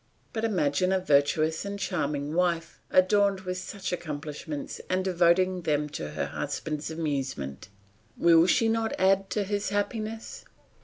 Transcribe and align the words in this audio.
But 0.33 0.43
imagine 0.43 0.91
a 0.91 0.99
virtuous 0.99 1.63
and 1.63 1.77
charming 1.77 2.33
wife, 2.33 2.79
adorned 2.89 3.41
with 3.41 3.59
such 3.59 3.93
accomplishments 3.93 4.81
and 4.89 5.05
devoting 5.05 5.61
them 5.61 5.89
to 5.89 6.13
her 6.13 6.25
husband's 6.25 6.89
amusement; 6.89 7.67
will 8.17 8.47
she 8.47 8.67
not 8.67 8.95
add 8.99 9.29
to 9.29 9.43
his 9.43 9.69
happiness? 9.69 10.43